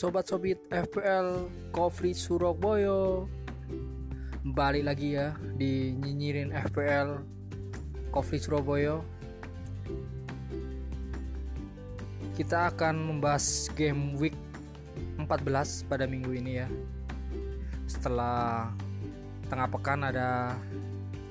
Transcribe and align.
sobat-sobit 0.00 0.56
FPL 0.72 1.52
Coffee 1.76 2.16
Surabaya. 2.16 3.28
Balik 4.40 4.88
lagi 4.88 5.12
ya 5.12 5.36
di 5.60 5.92
nyinyirin 5.92 6.56
FPL 6.56 7.20
Coffee 8.08 8.40
Surabaya. 8.40 9.04
Kita 12.32 12.72
akan 12.72 13.12
membahas 13.12 13.68
game 13.76 14.16
week 14.16 14.32
14 15.20 15.84
pada 15.84 16.08
minggu 16.08 16.32
ini 16.32 16.64
ya. 16.64 16.68
Setelah 17.84 18.72
tengah 19.52 19.68
pekan 19.68 20.00
ada 20.08 20.56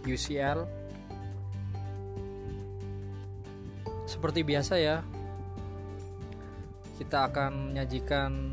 UCL 0.05 0.69
Seperti 4.05 4.45
biasa 4.45 4.77
ya 4.77 5.01
kita 6.99 7.31
akan 7.31 7.71
menyajikan 7.71 8.51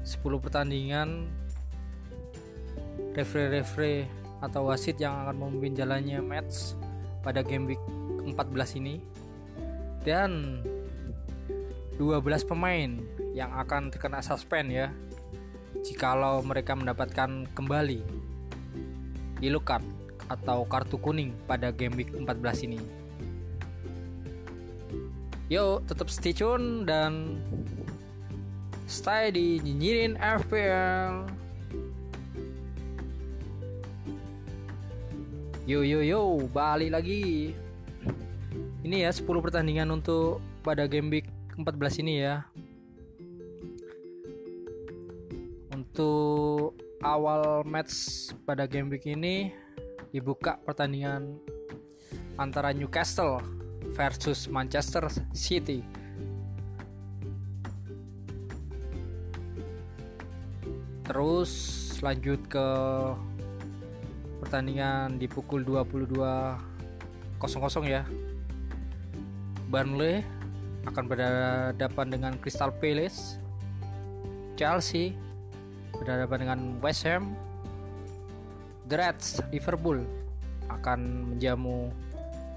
10 0.00 0.24
pertandingan 0.40 1.28
referee-referee 3.12 4.08
atau 4.40 4.72
wasit 4.72 4.96
yang 4.96 5.12
akan 5.28 5.36
memimpin 5.44 5.84
jalannya 5.84 6.24
match 6.24 6.72
pada 7.20 7.44
game 7.44 7.68
week 7.68 7.82
14 8.24 8.80
ini 8.80 9.04
dan 10.08 10.64
12 12.00 12.24
pemain 12.48 12.96
yang 13.36 13.52
akan 13.52 13.92
terkena 13.92 14.24
suspend 14.24 14.72
ya 14.72 14.88
jikalau 15.84 16.40
mereka 16.40 16.72
mendapatkan 16.72 17.44
kembali 17.52 18.00
yellow 19.44 19.60
card 19.60 19.84
atau 20.32 20.64
kartu 20.64 20.96
kuning 20.96 21.36
pada 21.44 21.72
game 21.72 21.96
week 21.96 22.10
14 22.12 22.66
ini. 22.68 22.97
Yuk, 25.48 25.88
tetap 25.88 26.12
stay 26.12 26.36
tune 26.36 26.84
dan 26.84 27.40
stay 28.84 29.32
di 29.32 29.64
nyinyirin 29.64 30.20
FPL. 30.20 31.24
Yo 35.64 35.80
yo 35.80 36.04
yo, 36.04 36.36
balik 36.52 36.92
lagi. 36.92 37.56
Ini 38.84 39.08
ya 39.08 39.10
10 39.12 39.24
pertandingan 39.24 39.88
untuk 39.88 40.44
pada 40.60 40.84
game 40.84 41.08
week 41.16 41.28
14 41.56 42.04
ini 42.04 42.28
ya. 42.28 42.44
Untuk 45.72 46.76
awal 47.00 47.64
match 47.64 48.36
pada 48.44 48.68
game 48.68 48.92
week 48.92 49.08
ini 49.08 49.56
dibuka 50.12 50.60
pertandingan 50.60 51.40
antara 52.36 52.76
Newcastle 52.76 53.57
versus 53.92 54.48
Manchester 54.48 55.08
City. 55.32 55.84
Terus 61.08 61.52
lanjut 62.04 62.40
ke 62.52 62.68
pertandingan 64.44 65.16
di 65.16 65.24
pukul 65.24 65.64
22.00 65.64 66.60
ya. 67.88 68.04
Burnley 69.68 70.24
akan 70.84 71.04
berhadapan 71.08 72.06
dengan 72.08 72.32
Crystal 72.40 72.72
Palace. 72.72 73.40
Chelsea 74.56 75.16
berhadapan 75.96 76.38
dengan 76.44 76.60
West 76.84 77.08
Ham. 77.08 77.32
The 78.88 78.96
Reds 78.96 79.44
Liverpool 79.52 80.00
akan 80.68 81.32
menjamu 81.36 81.92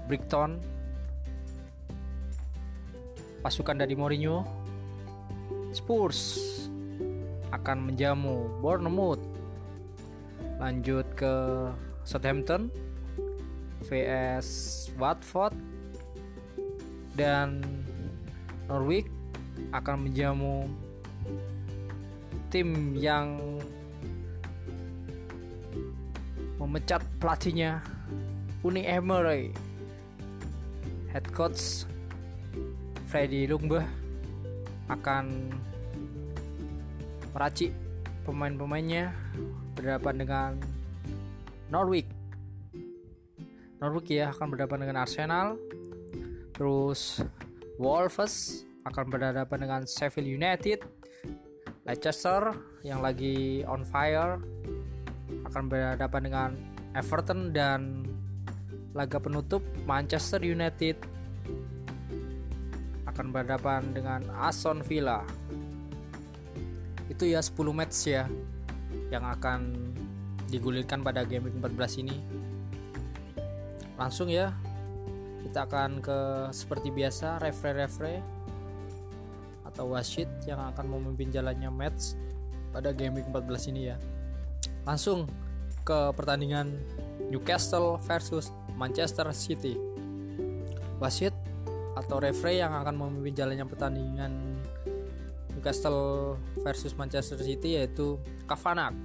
Brighton 0.08 0.60
pasukan 3.42 3.74
dari 3.74 3.98
Mourinho 3.98 4.46
Spurs 5.74 6.38
akan 7.50 7.92
menjamu 7.92 8.48
Bournemouth. 8.62 9.20
Lanjut 10.62 11.04
ke 11.18 11.34
Southampton 12.06 12.70
vs 13.82 14.48
Watford 14.94 15.52
dan 17.18 17.60
Norwich 18.70 19.10
akan 19.74 20.08
menjamu 20.08 20.64
tim 22.48 22.94
yang 22.96 23.36
memecat 26.62 27.02
pelatihnya 27.18 27.82
Uni 28.62 28.86
Emery. 28.86 29.50
Head 31.10 31.28
coach 31.34 31.84
Freddy 33.12 33.44
Lungbah 33.44 33.84
akan 34.88 35.52
meracik 37.36 37.76
pemain-pemainnya 38.24 39.12
berhadapan 39.76 40.14
dengan 40.16 40.50
Norwich. 41.68 42.08
Norwich 43.84 44.16
ya 44.16 44.32
akan 44.32 44.48
berhadapan 44.48 44.88
dengan 44.88 45.04
Arsenal. 45.04 45.60
Terus 46.56 47.20
Wolves 47.76 48.64
akan 48.88 49.04
berhadapan 49.12 49.58
dengan 49.60 49.80
Sheffield 49.84 50.32
United. 50.32 50.80
Leicester 51.84 52.56
yang 52.80 53.04
lagi 53.04 53.60
on 53.68 53.84
fire 53.84 54.40
akan 55.52 55.68
berhadapan 55.68 56.20
dengan 56.24 56.50
Everton 56.96 57.52
dan 57.52 58.08
laga 58.96 59.20
penutup 59.20 59.60
Manchester 59.84 60.40
United 60.40 61.11
akan 63.12 63.28
berhadapan 63.28 63.92
dengan 63.92 64.24
Aston 64.40 64.80
Villa. 64.80 65.20
Itu 67.12 67.28
ya 67.28 67.44
10 67.44 67.52
match 67.76 68.08
ya 68.08 68.24
yang 69.12 69.28
akan 69.28 69.92
digulirkan 70.48 71.04
pada 71.04 71.24
game 71.28 71.52
week 71.52 71.56
14 71.60 72.02
ini. 72.04 72.16
Langsung 74.00 74.32
ya 74.32 74.56
kita 75.44 75.68
akan 75.68 76.00
ke 76.00 76.18
seperti 76.56 76.88
biasa 76.88 77.36
referee-referee 77.44 78.20
atau 79.68 79.92
wasit 79.92 80.28
yang 80.48 80.60
akan 80.72 80.88
memimpin 80.96 81.32
jalannya 81.32 81.68
match 81.68 82.16
pada 82.72 82.92
game 82.92 83.20
week 83.20 83.28
14 83.28 83.72
ini 83.72 83.92
ya. 83.92 83.96
Langsung 84.88 85.28
ke 85.84 86.12
pertandingan 86.16 86.72
Newcastle 87.28 88.00
versus 88.08 88.48
Manchester 88.76 89.28
City. 89.36 89.76
Wasit 91.02 91.34
atau 91.92 92.16
referee 92.20 92.64
yang 92.64 92.72
akan 92.72 92.96
memimpin 92.96 93.36
jalannya 93.36 93.66
pertandingan 93.68 94.32
Newcastle 95.52 96.34
versus 96.64 96.96
Manchester 96.98 97.38
City 97.38 97.78
yaitu 97.78 98.18
Kavanak. 98.50 98.96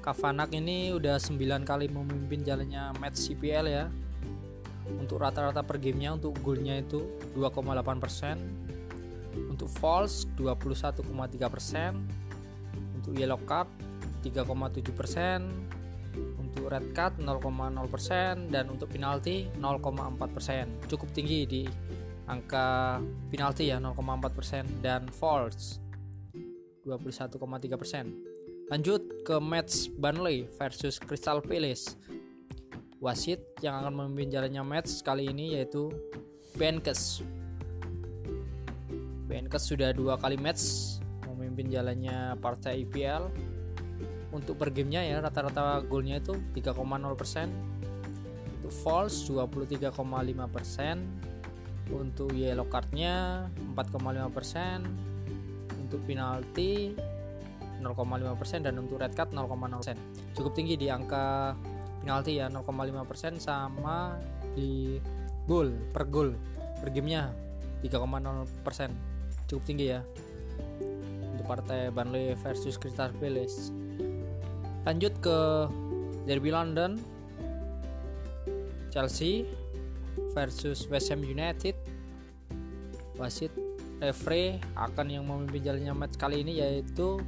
Kavanak 0.00 0.52
ini 0.52 0.92
udah 0.96 1.20
9 1.20 1.36
kali 1.64 1.92
memimpin 1.92 2.40
jalannya 2.40 2.96
match 3.00 3.28
CPL 3.28 3.66
ya. 3.68 3.92
Untuk 4.84 5.20
rata-rata 5.20 5.64
per 5.64 5.80
gamenya 5.80 6.12
untuk 6.16 6.36
golnya 6.44 6.76
itu 6.76 7.04
2,8%. 7.36 8.36
Untuk 9.48 9.68
false 9.68 10.28
21,3%. 10.36 11.96
Untuk 13.00 13.12
yellow 13.16 13.40
card 13.48 13.68
3,7%. 14.24 15.44
Untuk 16.40 16.68
red 16.68 16.92
card 16.96 17.20
0,0% 17.20 18.52
dan 18.52 18.64
untuk 18.68 18.88
penalti 18.92 19.48
0,4%. 19.56 20.88
Cukup 20.88 21.08
tinggi 21.16 21.44
di 21.48 21.64
angka 22.24 23.00
penalti 23.28 23.68
ya 23.68 23.76
0,4% 23.80 24.80
dan 24.80 25.08
false 25.12 25.80
21,3%. 26.84 28.68
Lanjut 28.72 29.02
ke 29.24 29.36
match 29.40 29.92
Burnley 29.92 30.48
versus 30.56 30.96
Crystal 30.96 31.40
Palace. 31.44 31.96
Wasit 33.00 33.44
yang 33.60 33.84
akan 33.84 33.92
memimpin 33.92 34.32
jalannya 34.32 34.64
match 34.64 35.04
kali 35.04 35.28
ini 35.28 35.60
yaitu 35.60 35.92
Benkes. 36.56 37.20
Benkes 39.28 39.64
sudah 39.68 39.92
dua 39.92 40.16
kali 40.16 40.40
match 40.40 40.96
memimpin 41.28 41.68
jalannya 41.68 42.40
partai 42.40 42.88
IPL. 42.88 43.28
Untuk 44.32 44.58
per 44.58 44.72
gamenya 44.72 45.04
ya 45.04 45.20
rata-rata 45.20 45.84
golnya 45.84 46.18
itu 46.18 46.34
3,0%. 46.56 46.72
Untuk 48.58 48.72
false 48.72 49.28
23,5% 49.28 49.92
untuk 51.92 52.32
yellow 52.32 52.64
cardnya 52.68 53.48
4,5% 53.76 54.84
untuk 55.84 56.00
penalti 56.08 56.96
0,5% 57.84 58.64
dan 58.64 58.80
untuk 58.80 58.96
red 58.96 59.12
card 59.12 59.36
0,0% 59.36 60.32
cukup 60.32 60.52
tinggi 60.56 60.80
di 60.80 60.88
angka 60.88 61.52
penalti 62.00 62.40
ya 62.40 62.48
0,5% 62.48 63.36
sama 63.36 64.16
di 64.56 64.96
gol 65.44 65.72
per 65.92 66.08
gol 66.08 66.32
per 66.80 66.88
gamenya 66.88 67.28
3,0% 67.84 69.14
cukup 69.48 69.62
tinggi 69.68 69.92
ya. 69.92 70.00
Untuk 71.34 71.44
partai 71.44 71.92
Burnley 71.92 72.32
versus 72.40 72.80
Crystal 72.80 73.12
Palace. 73.12 73.68
Lanjut 74.88 75.12
ke 75.20 75.68
Derby 76.24 76.50
London. 76.52 76.96
Chelsea 78.88 79.42
versus 80.34 80.84
West 80.90 81.08
Ham 81.14 81.22
United. 81.22 81.78
Wasit 83.14 83.54
referee 84.02 84.58
akan 84.74 85.06
yang 85.06 85.24
memimpin 85.24 85.62
jalannya 85.62 85.94
match 85.94 86.18
kali 86.18 86.42
ini 86.42 86.58
yaitu 86.58 87.22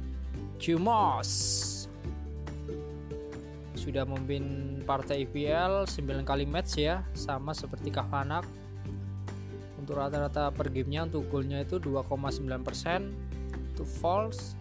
Cumos 0.59 1.29
sudah 3.77 4.03
memimpin 4.03 4.43
partai 4.83 5.23
IPL 5.23 5.87
9 5.87 6.27
kali 6.27 6.43
match 6.43 6.81
ya 6.81 7.07
sama 7.15 7.55
seperti 7.55 7.87
Kahpanak 7.87 8.43
untuk 9.79 9.95
rata-rata 9.95 10.51
per 10.51 10.67
gamenya 10.67 11.07
untuk 11.07 11.31
golnya 11.31 11.63
itu 11.63 11.79
2,9% 11.79 12.43
untuk 13.71 13.87
false 13.87 14.59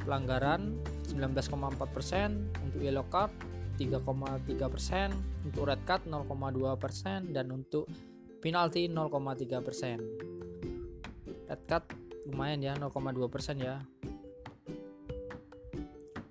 pelanggaran 0.00 0.80
19,4% 1.12 2.64
untuk 2.64 2.80
yellow 2.80 3.04
card 3.12 3.28
3,3%, 3.76 5.46
untuk 5.46 5.62
red 5.66 5.82
card 5.84 6.06
0,2% 6.06 7.34
dan 7.34 7.46
untuk 7.50 7.86
penalti 8.38 8.88
0,3%. 8.88 10.00
Red 11.48 11.62
card 11.68 11.84
lumayan 12.28 12.60
ya 12.64 12.72
0,2% 12.76 13.60
ya. 13.60 13.80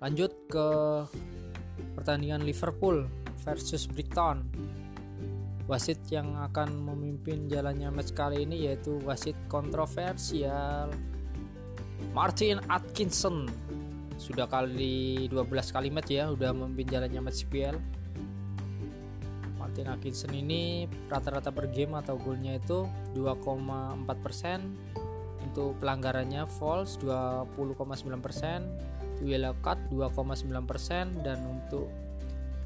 Lanjut 0.02 0.32
ke 0.52 0.68
pertandingan 1.96 2.44
Liverpool 2.44 3.08
versus 3.42 3.88
Brighton. 3.88 4.44
Wasit 5.64 5.96
yang 6.12 6.36
akan 6.36 6.76
memimpin 6.76 7.48
jalannya 7.48 7.88
match 7.88 8.12
kali 8.12 8.44
ini 8.44 8.68
yaitu 8.68 9.00
wasit 9.00 9.32
kontroversial 9.48 10.92
Martin 12.12 12.60
Atkinson 12.68 13.48
sudah 14.16 14.46
kali 14.46 15.26
12 15.28 15.50
kali 15.50 15.90
match 15.90 16.14
ya 16.14 16.30
udah 16.30 16.54
memimpin 16.54 16.98
jalannya 16.98 17.20
match 17.20 17.44
CPL 17.44 17.76
Martin 19.58 19.90
Atkinson 19.90 20.32
ini 20.36 20.86
rata-rata 21.10 21.50
per 21.50 21.66
game 21.72 21.98
atau 21.98 22.14
golnya 22.14 22.54
itu 22.54 22.86
2,4% 23.18 24.06
untuk 25.44 25.76
pelanggarannya 25.82 26.46
false 26.46 26.96
20,9% 27.02 27.58
untuk 29.14 29.26
yellow 29.26 29.54
card 29.62 29.78
2,9% 29.90 31.26
dan 31.26 31.38
untuk 31.46 31.90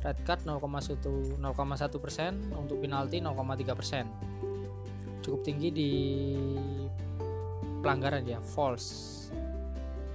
red 0.05 0.19
card 0.23 0.45
0,1 0.45 1.41
0,1% 1.41 2.55
untuk 2.55 2.77
penalti 2.81 3.21
0,3% 3.25 5.25
cukup 5.25 5.41
tinggi 5.45 5.69
di 5.73 5.91
pelanggaran 7.81 8.27
ya 8.27 8.41
false 8.41 9.29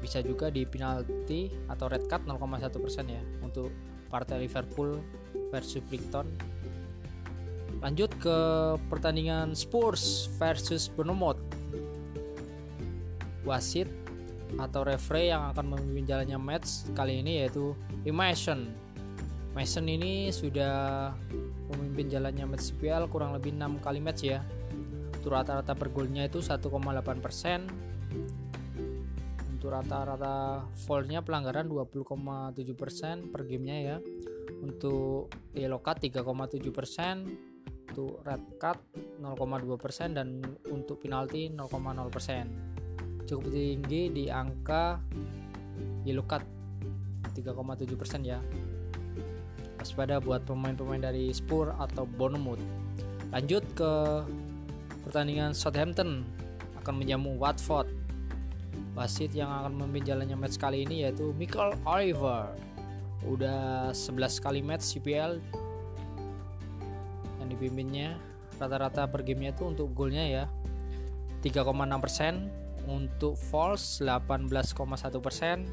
bisa 0.03 0.19
juga 0.19 0.51
di 0.51 0.67
penalti 0.67 1.47
atau 1.71 1.87
red 1.87 2.03
card 2.11 2.27
0,1% 2.27 2.67
ya 3.07 3.23
untuk 3.39 3.71
partai 4.11 4.43
Liverpool 4.43 4.99
versus 5.47 5.79
Brighton. 5.87 6.27
Lanjut 7.79 8.11
ke 8.19 8.37
pertandingan 8.91 9.55
Spurs 9.55 10.27
versus 10.35 10.91
Bournemouth. 10.91 11.39
Wasit 13.47 13.87
atau 14.59 14.85
referee 14.85 15.31
yang 15.31 15.49
akan 15.55 15.73
memimpin 15.73 16.05
jalannya 16.05 16.37
match 16.37 16.87
kali 16.91 17.23
ini 17.23 17.43
yaitu 17.43 17.71
Mason. 18.11 18.69
Mason 19.55 19.85
ini 19.87 20.29
sudah 20.35 21.11
memimpin 21.73 22.11
jalannya 22.11 22.45
match 22.45 22.75
CPL 22.75 23.07
kurang 23.07 23.31
lebih 23.33 23.55
6 23.55 23.79
kali 23.79 24.03
match 24.03 24.27
ya. 24.27 24.43
Rata-rata 25.23 25.71
per 25.71 25.87
golnya 25.87 26.27
itu 26.27 26.43
1,8 26.43 26.67
persen 27.23 27.63
untuk 29.63 29.79
rata-rata 29.79 30.67
fallnya 30.75 31.23
pelanggaran 31.23 31.71
20,7% 31.71 33.31
per 33.31 33.47
gamenya 33.47 33.77
ya. 33.79 33.97
Untuk 34.59 35.31
yellow 35.55 35.79
card 35.79 36.03
3,7% 36.03 37.87
untuk 37.95 38.19
red 38.27 38.43
card 38.59 38.83
0,2% 39.23 40.19
dan 40.19 40.43
untuk 40.67 40.99
penalti 40.99 41.47
0,0% 41.47 43.23
cukup 43.23 43.47
tinggi 43.55 44.11
di 44.11 44.27
angka 44.27 44.99
yellow 46.03 46.27
card 46.27 46.43
3,7% 47.31 48.19
ya. 48.27 48.43
Waspada 49.79 50.19
buat 50.19 50.43
pemain-pemain 50.43 51.07
dari 51.07 51.31
Spurs 51.31 51.71
atau 51.79 52.03
Bournemouth. 52.03 52.59
Lanjut 53.31 53.63
ke 53.79 54.27
pertandingan 55.07 55.55
Southampton. 55.55 56.27
Akan 56.83 56.99
menjamu 56.99 57.39
Watford 57.39 57.87
wasit 58.93 59.33
yang 59.33 59.49
akan 59.49 59.73
memimpin 59.73 60.13
jalannya 60.13 60.37
match 60.37 60.61
kali 60.61 60.85
ini 60.85 61.01
yaitu 61.05 61.33
Michael 61.33 61.73
Oliver. 61.85 62.53
Udah 63.25 63.89
11 63.95 64.43
kali 64.43 64.61
match 64.61 64.83
CPL 64.93 65.41
yang 67.41 67.49
dipimpinnya 67.49 68.17
rata-rata 68.61 69.09
per 69.09 69.25
gamenya 69.25 69.57
itu 69.57 69.65
untuk 69.65 69.89
golnya 69.91 70.23
ya 70.23 70.45
3,6% 71.41 72.85
untuk 72.87 73.35
false 73.35 73.99
18,1% 74.03 75.67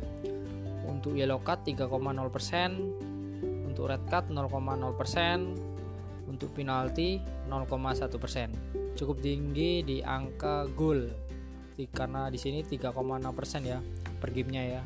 untuk 0.91 1.15
yellow 1.15 1.39
card 1.43 1.61
3,0% 1.67 3.67
untuk 3.67 3.91
red 3.91 4.03
card 4.11 4.31
0,0% 4.31 6.31
untuk 6.31 6.55
penalti 6.55 7.21
0,1% 7.51 8.95
cukup 8.95 9.19
tinggi 9.23 9.83
di 9.83 10.03
angka 10.03 10.67
gol 10.75 11.30
karena 11.89 12.29
di 12.29 12.37
sini 12.37 12.61
3,6% 12.61 12.93
ya 13.65 13.81
per 14.21 14.29
gamenya 14.35 14.63
ya. 14.67 14.83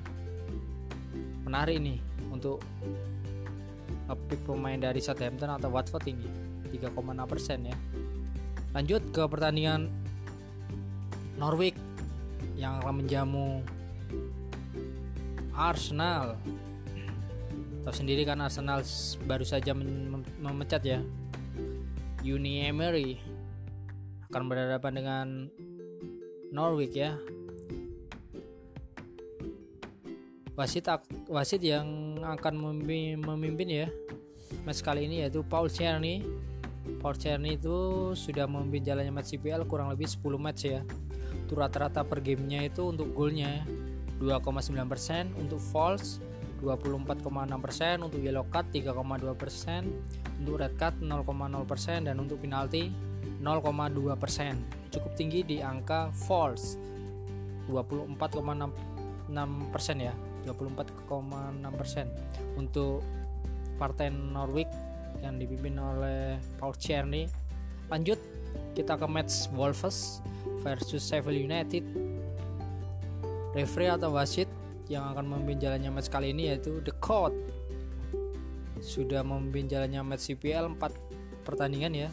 Menarik 1.43 1.83
nih 1.83 1.99
untuk 2.31 2.63
ngepick 4.07 4.45
pemain 4.47 4.79
dari 4.79 5.01
Southampton 5.03 5.51
atau 5.51 5.73
Watford 5.73 6.07
ini 6.13 6.29
3,6% 6.71 7.71
ya. 7.71 7.77
Lanjut 8.75 9.03
ke 9.11 9.23
pertandingan 9.27 9.91
Norwich 11.35 11.79
yang 12.55 12.79
akan 12.83 13.03
menjamu 13.03 13.63
Arsenal. 15.55 16.39
Tahu 17.87 17.95
sendiri 17.95 18.27
kan 18.27 18.43
Arsenal 18.43 18.83
baru 19.27 19.47
saja 19.47 19.75
memecat 20.43 20.83
ya. 20.83 21.01
Uni 22.25 22.65
Emery 22.65 23.21
akan 24.33 24.49
berhadapan 24.49 24.93
dengan 24.97 25.27
Norwich 26.55 26.95
ya. 26.95 27.19
Wasit 30.55 30.87
wasit 31.27 31.59
yang 31.67 32.15
akan 32.23 32.79
memimpin 33.27 33.67
ya 33.67 33.91
match 34.63 34.87
kali 34.87 35.11
ini 35.11 35.27
yaitu 35.27 35.43
Paul 35.43 35.67
Cerny 35.67 36.23
Paul 37.03 37.19
Cerny 37.19 37.59
itu 37.59 38.13
sudah 38.15 38.47
memimpin 38.47 38.87
jalannya 38.87 39.11
match 39.11 39.35
CPL 39.35 39.67
kurang 39.67 39.91
lebih 39.91 40.07
10 40.07 40.39
match 40.39 40.69
ya. 40.69 40.87
Itu 41.45 41.59
rata-rata 41.59 42.07
per 42.07 42.21
gamenya 42.23 42.63
itu 42.65 42.87
untuk 42.87 43.11
golnya 43.17 43.65
2,9% 44.21 45.35
untuk 45.35 45.59
false 45.59 46.23
24,6% 46.63 48.05
untuk 48.05 48.21
yellow 48.25 48.47
card 48.49 48.69
3,2% 48.73 50.41
untuk 50.41 50.55
red 50.61 50.73
card 50.81 50.97
0,0% 51.01 52.09
dan 52.09 52.17
untuk 52.17 52.41
penalti 52.41 52.89
0,2% 53.41 54.84
cukup 54.95 55.13
tinggi 55.19 55.43
di 55.43 55.57
angka 55.59 56.15
false. 56.15 56.79
24,6 57.67 58.15
persen 59.73 59.97
ya 59.99 60.15
24,6 60.47 61.81
persen. 61.81 62.07
Untuk 62.55 63.03
partai 63.81 64.13
Norwich 64.13 64.71
yang 65.25 65.41
dipimpin 65.41 65.81
oleh 65.81 66.37
Paul 66.61 66.77
Cherny 66.77 67.27
lanjut 67.89 68.21
kita 68.77 68.95
ke 68.95 69.07
match 69.09 69.51
Wolves 69.57 70.21
versus 70.63 71.03
Sheffield 71.03 71.41
United. 71.41 71.85
Referee 73.55 73.91
atau 73.95 74.11
wasit 74.15 74.51
yang 74.91 75.09
akan 75.15 75.25
memimpin 75.25 75.63
jalannya 75.63 75.91
match 75.95 76.11
kali 76.13 76.35
ini 76.35 76.53
yaitu 76.53 76.83
The 76.85 76.95
Court. 77.01 77.33
Sudah 78.85 79.25
memimpin 79.25 79.71
jalannya 79.71 80.05
match 80.05 80.29
CPL 80.29 80.77
4 80.77 81.47
pertandingan 81.47 81.93
ya 81.93 82.09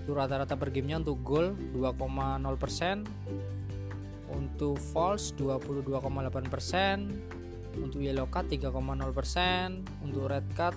itu 0.00 0.16
rata-rata 0.16 0.56
per 0.56 0.72
gamenya 0.72 1.04
untuk 1.04 1.20
gol 1.20 1.52
2,0% 1.76 3.04
untuk 4.30 4.78
false 4.80 5.34
22,8% 5.36 6.00
untuk 7.78 8.02
yellow 8.02 8.26
card 8.26 8.50
3,0% 8.50 10.02
untuk 10.02 10.26
red 10.26 10.46
card 10.56 10.74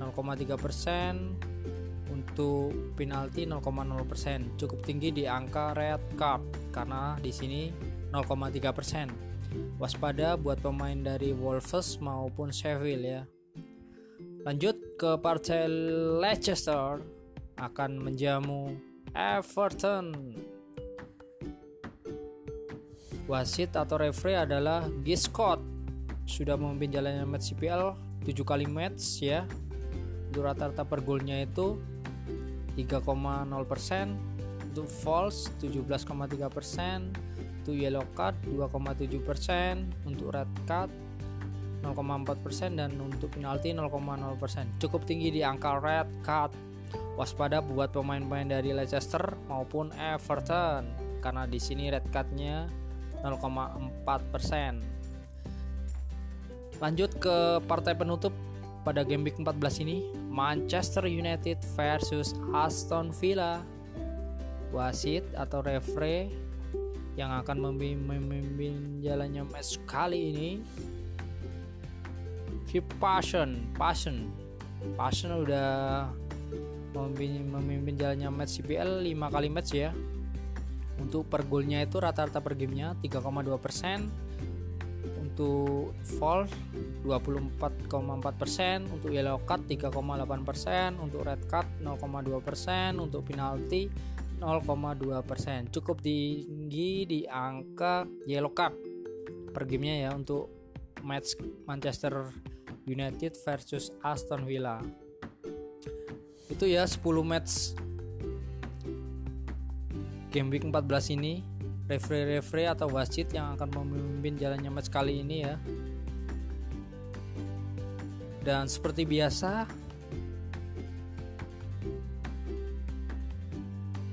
0,3% 0.00 2.10
untuk 2.12 2.72
penalti 2.96 3.44
0,0% 3.44 4.60
cukup 4.60 4.80
tinggi 4.84 5.12
di 5.12 5.28
angka 5.28 5.76
red 5.76 6.00
card 6.16 6.72
karena 6.72 7.16
di 7.20 7.32
sini 7.32 7.72
0,3% 8.12 9.80
waspada 9.80 10.36
buat 10.36 10.60
pemain 10.60 10.96
dari 10.96 11.32
Wolves 11.32 11.96
maupun 12.00 12.52
Sheffield 12.52 13.04
ya. 13.04 13.22
Lanjut 14.46 14.78
ke 14.94 15.18
partai 15.18 15.66
Leicester 16.22 17.02
akan 17.56 18.00
menjamu 18.00 18.76
Everton. 19.16 20.12
Wasit 23.26 23.74
atau 23.74 23.98
referee 23.98 24.38
adalah 24.38 24.86
Giscott. 25.02 25.58
Sudah 26.28 26.54
memimpin 26.54 26.94
jalannya 26.94 27.26
match 27.26 27.54
CPL 27.54 27.96
7 28.22 28.44
kali 28.46 28.66
match 28.70 29.24
ya. 29.24 29.42
Rata-rata 30.36 30.84
per 30.84 31.00
golnya 31.00 31.40
itu 31.42 31.80
3,0% 32.76 34.36
untuk 34.68 34.86
false 34.92 35.48
17,3% 35.64 37.08
untuk 37.64 37.72
yellow 37.74 38.04
card 38.12 38.36
2,7% 38.44 40.06
untuk 40.06 40.36
red 40.36 40.46
card 40.68 40.92
0,4% 41.80 42.76
dan 42.76 42.92
untuk 43.00 43.32
penalti 43.32 43.72
0,0% 43.72 43.88
cukup 44.76 45.02
tinggi 45.08 45.32
di 45.32 45.40
angka 45.40 45.80
red 45.80 46.06
card 46.20 46.52
waspada 47.16 47.64
buat 47.64 47.92
pemain-pemain 47.92 48.48
dari 48.60 48.70
Leicester 48.76 49.36
maupun 49.48 49.92
Everton 49.96 50.86
karena 51.24 51.48
di 51.48 51.58
sini 51.58 51.90
red 51.90 52.04
cardnya 52.12 52.68
0,4% 53.24 54.96
lanjut 56.80 57.10
ke 57.16 57.36
partai 57.64 57.96
penutup 57.96 58.32
pada 58.86 59.02
game 59.02 59.26
week 59.26 59.34
14 59.42 59.82
ini 59.82 60.06
Manchester 60.30 61.10
United 61.10 61.58
versus 61.74 62.38
Aston 62.54 63.10
Villa. 63.10 63.58
Wasit 64.70 65.26
atau 65.34 65.64
referee 65.64 66.30
yang 67.16 67.32
akan 67.32 67.72
memimpin 67.72 69.00
jalannya 69.00 69.46
match 69.48 69.80
kali 69.88 70.34
ini 70.34 70.50
Keep 72.68 72.84
Passion 73.00 73.72
Passion. 73.74 74.30
Passion 74.94 75.32
udah 75.32 76.06
memimpin, 76.94 77.46
memimpin 77.48 77.94
jalannya 77.98 78.30
match 78.30 78.62
CPL 78.62 79.02
5 79.02 79.34
kali 79.34 79.48
match 79.48 79.70
ya. 79.74 79.90
Untuk 80.96 81.28
per 81.28 81.44
golnya 81.44 81.84
itu 81.84 82.00
rata-rata 82.00 82.40
per 82.40 82.56
gamenya 82.56 82.96
3,2% 83.04 84.26
untuk 85.36 85.92
fall 86.16 86.48
24,4% 87.04 88.88
untuk 88.88 89.12
yellow 89.12 89.36
card 89.44 89.68
3,8% 89.68 90.96
untuk 90.96 91.28
red 91.28 91.44
card 91.44 91.68
0,2% 91.84 92.96
untuk 92.96 93.20
penalti 93.28 93.92
0,2% 94.40 95.76
cukup 95.76 96.00
tinggi 96.00 97.04
di 97.04 97.20
angka 97.28 98.08
yellow 98.24 98.56
card 98.56 98.74
per 99.52 99.68
gamenya 99.68 100.08
ya 100.08 100.10
untuk 100.16 100.48
match 101.04 101.36
Manchester 101.68 102.32
United 102.88 103.36
versus 103.44 103.92
Aston 104.00 104.48
Villa 104.48 104.80
itu 106.46 106.64
ya 106.70 106.86
10 106.86 107.02
match. 107.26 107.74
Game 110.30 110.48
week 110.52 110.64
14 110.66 111.16
ini. 111.16 111.42
Referee-referee 111.86 112.66
atau 112.66 112.90
wasit 112.90 113.30
yang 113.30 113.54
akan 113.54 113.70
memimpin 113.70 114.34
jalannya 114.34 114.70
match 114.74 114.90
kali 114.90 115.22
ini 115.22 115.46
ya. 115.46 115.54
Dan 118.42 118.66
seperti 118.66 119.06
biasa 119.06 119.66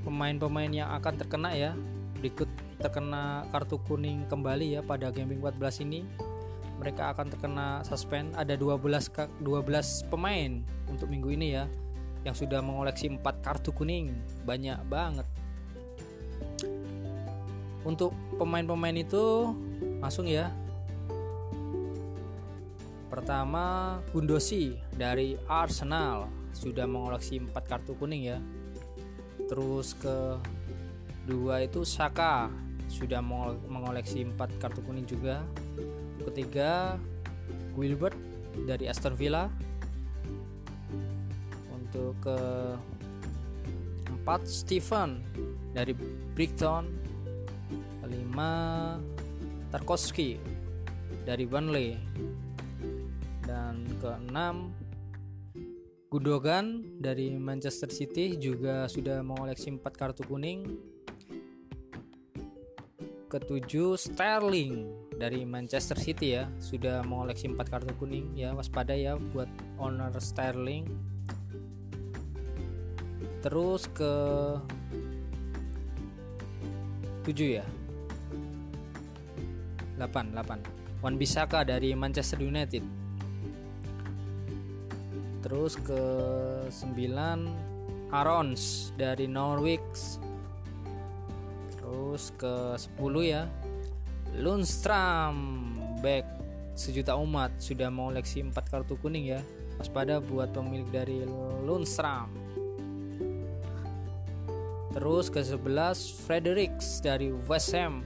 pemain-pemain 0.06 0.70
yang 0.70 0.90
akan 0.94 1.14
terkena 1.18 1.54
ya. 1.58 1.74
Berikut 2.22 2.50
terkena 2.78 3.50
kartu 3.50 3.82
kuning 3.82 4.26
kembali 4.30 4.78
ya 4.78 4.82
pada 4.86 5.10
game 5.10 5.34
week 5.34 5.42
14 5.42 5.86
ini. 5.86 6.06
Mereka 6.78 7.14
akan 7.18 7.26
terkena 7.34 7.82
suspend. 7.86 8.38
Ada 8.38 8.54
12 8.54 9.42
12 9.42 10.14
pemain 10.14 10.62
untuk 10.90 11.10
minggu 11.10 11.34
ini 11.34 11.58
ya 11.58 11.66
yang 12.24 12.36
sudah 12.36 12.64
mengoleksi 12.64 13.12
4 13.12 13.20
kartu 13.44 13.76
kuning 13.76 14.16
banyak 14.48 14.80
banget. 14.88 15.28
Untuk 17.84 18.16
pemain-pemain 18.40 18.96
itu 18.96 19.52
langsung 20.00 20.24
ya. 20.28 20.48
Pertama 23.12 24.00
Gundosi 24.16 24.80
dari 24.96 25.36
Arsenal. 25.52 26.32
Sudah 26.56 26.88
mengoleksi 26.88 27.44
4 27.44 27.52
kartu 27.68 27.94
kuning 28.00 28.24
ya. 28.24 28.40
Terus 29.52 29.92
ke 30.00 30.40
dua 31.28 31.60
itu 31.60 31.84
Saka. 31.84 32.48
Sudah 32.88 33.20
mengoleksi 33.68 34.24
4 34.24 34.64
kartu 34.64 34.80
kuning 34.80 35.04
juga. 35.04 35.44
Ketiga 36.24 36.96
Wilbert 37.76 38.16
dari 38.64 38.88
Aston 38.88 39.20
Villa 39.20 39.52
untuk 41.94 42.18
ke 42.26 42.38
empat 44.10 44.50
Stephen. 44.50 45.22
Dari 45.78 45.94
Brighton 46.34 46.90
kelima 48.02 48.50
Tarkowski 49.70 50.42
dari 51.22 51.46
Burnley. 51.46 51.94
Dan 53.46 53.86
keenam 54.02 54.74
Gundogan. 56.10 56.98
Dari 56.98 57.38
Manchester 57.38 57.94
City 57.94 58.42
juga 58.42 58.90
sudah 58.90 59.22
mengoleksi 59.22 59.70
empat 59.70 59.94
kartu 59.94 60.26
kuning. 60.26 60.66
Ketujuh 63.30 64.02
Sterling. 64.02 64.90
Dari 65.14 65.46
Manchester 65.46 66.02
City 66.02 66.42
ya 66.42 66.50
sudah 66.58 67.06
mengoleksi 67.06 67.54
empat 67.54 67.70
kartu 67.70 67.94
kuning. 68.02 68.34
Ya 68.34 68.50
waspada 68.58 68.98
ya 68.98 69.14
buat 69.14 69.50
owner 69.78 70.10
Sterling 70.18 71.13
terus 73.44 73.92
ke 73.92 74.14
7 77.28 77.60
ya? 77.60 77.68
8 80.00 80.32
8 80.32 81.04
Wan 81.04 81.20
Bisaka 81.20 81.68
dari 81.68 81.92
Manchester 81.92 82.40
United. 82.40 82.84
Terus 85.44 85.76
ke 85.76 86.02
9 86.72 88.08
Arons 88.16 88.96
dari 88.96 89.28
Norwich. 89.28 90.24
Terus 91.76 92.32
ke 92.40 92.80
10 92.80 93.20
ya? 93.28 93.44
Lundstram 94.40 95.36
back. 96.00 96.24
Sejuta 96.74 97.20
umat 97.20 97.60
sudah 97.60 97.92
mengoleksi 97.92 98.40
4 98.40 98.56
kartu 98.72 98.96
kuning 99.04 99.36
ya. 99.36 99.44
Waspada 99.76 100.24
buat 100.24 100.56
pemilik 100.56 100.88
dari 100.88 101.28
Lundstram 101.68 102.43
Terus 104.94 105.34
ke 105.34 105.42
11 105.42 106.30
Fredericks 106.30 107.02
dari 107.02 107.34
West 107.50 107.74
Ham. 107.74 108.06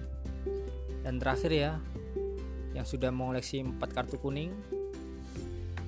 Dan 1.03 1.20
terakhir 1.20 1.51
ya 1.51 1.72
yang 2.72 2.88
sudah 2.88 3.12
mengoleksi 3.12 3.63
4 3.63 3.79
kartu 3.91 4.15
kuning 4.20 4.53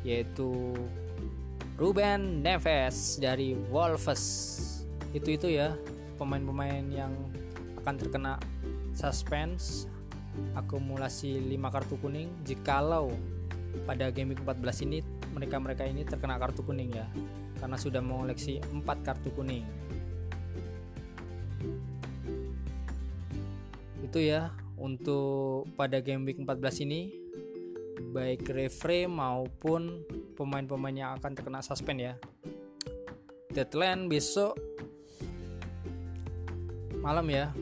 yaitu 0.04 0.76
Ruben 1.80 2.44
Neves 2.44 3.20
dari 3.20 3.56
Wolves. 3.72 4.24
Itu 5.16 5.32
itu 5.32 5.48
ya 5.48 5.76
pemain-pemain 6.20 6.84
yang 6.92 7.16
akan 7.80 7.96
terkena 7.96 8.36
suspense 8.92 9.88
akumulasi 10.56 11.40
5 11.40 11.74
kartu 11.74 11.96
kuning 12.00 12.28
jikalau 12.44 13.12
pada 13.88 14.12
game 14.12 14.36
14 14.36 14.86
ini 14.86 15.00
mereka-mereka 15.32 15.88
ini 15.88 16.04
terkena 16.04 16.36
kartu 16.36 16.66
kuning 16.66 16.92
ya 16.92 17.08
karena 17.60 17.76
sudah 17.80 18.04
mengoleksi 18.04 18.60
4 18.60 18.84
kartu 19.08 19.32
kuning. 19.36 19.64
Itu 24.10 24.26
ya 24.26 24.50
untuk 24.74 25.70
pada 25.78 26.02
game 26.02 26.26
week 26.26 26.42
14 26.42 26.82
ini 26.82 27.14
baik 28.10 28.50
referee 28.50 29.06
maupun 29.06 30.02
pemain-pemain 30.34 30.98
yang 30.98 31.12
akan 31.22 31.38
terkena 31.38 31.62
suspend 31.62 32.02
ya. 32.02 32.14
Deadline 33.54 34.10
besok 34.10 34.58
malam 37.06 37.30
ya 37.30 37.54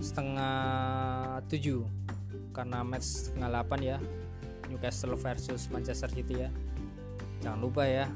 setengah 0.00 1.44
7 1.44 2.56
karena 2.56 2.80
match 2.80 3.28
setengah 3.28 3.48
8 3.68 3.84
ya 3.84 4.00
Newcastle 4.72 5.12
versus 5.20 5.68
Manchester 5.68 6.08
City 6.08 6.48
ya. 6.48 6.50
Jangan 7.44 7.60
lupa 7.60 7.84
ya. 7.84 8.08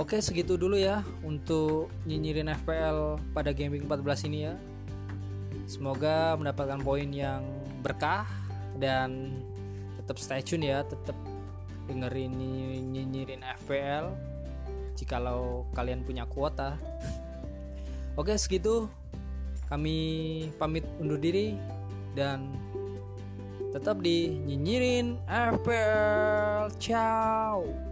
Oke 0.00 0.16
segitu 0.24 0.56
dulu 0.56 0.80
ya 0.80 1.04
untuk 1.20 1.92
nyinyirin 2.08 2.56
FPL 2.56 3.20
pada 3.36 3.52
week 3.52 3.84
14 3.84 4.32
ini 4.32 4.48
ya 4.48 4.56
Semoga 5.68 6.32
mendapatkan 6.40 6.80
poin 6.80 7.12
yang 7.12 7.44
berkah 7.84 8.24
dan 8.80 9.36
tetap 10.00 10.16
stay 10.16 10.40
tune 10.40 10.64
ya, 10.64 10.80
tetap 10.80 11.12
dengerin 11.84 12.32
nyinyirin 12.88 13.44
FPL 13.44 14.16
jikalau 14.96 15.68
kalian 15.76 16.08
punya 16.08 16.24
kuota. 16.24 16.80
Oke, 18.18 18.32
segitu. 18.40 18.88
Kami 19.68 20.48
pamit 20.56 20.88
undur 20.96 21.20
diri 21.20 21.52
dan 22.16 22.48
tetap 23.68 24.00
di 24.00 24.40
nyinyirin 24.48 25.20
FPL. 25.28 26.72
Ciao. 26.80 27.87